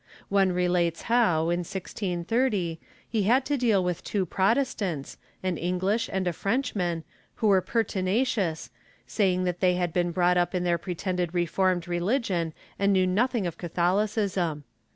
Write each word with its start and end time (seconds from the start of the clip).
One 0.29 0.51
relates 0.51 1.03
how, 1.03 1.51
in 1.51 1.59
1630, 1.59 2.79
he 3.07 3.21
had 3.21 3.45
to 3.45 3.55
deal 3.55 3.83
with 3.83 4.03
two 4.03 4.25
Protestants, 4.25 5.19
an 5.43 5.57
Englishman 5.57 6.15
and 6.17 6.27
a 6.27 6.33
Frenchman, 6.33 7.03
who 7.35 7.45
were 7.47 7.61
pertinacious, 7.61 8.71
saying 9.05 9.43
that 9.43 9.59
they 9.59 9.75
had 9.75 9.93
been 9.93 10.09
brought 10.09 10.37
up 10.37 10.55
in 10.55 10.63
their 10.63 10.79
pretended 10.79 11.35
reformed 11.35 11.87
religion 11.87 12.53
and 12.79 12.91
knew 12.91 13.05
nothing 13.05 13.45
of 13.45 13.59
Catholicism. 13.59 14.63